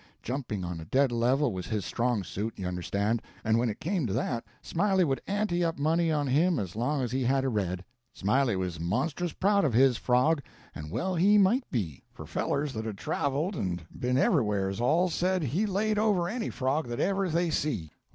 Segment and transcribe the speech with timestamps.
[0.23, 4.07] Jumping on a dead level was his strong suit, you understand; and when it came
[4.07, 7.49] to that, Smiley would ante up money on him as long as he had a
[7.49, 7.85] red.
[8.11, 10.41] Smiley was monstrous proud of his frog,
[10.73, 15.43] and well he might be, for fellers that had travelled and been everywheres all said
[15.43, 17.91] he laid over any frog that ever they see.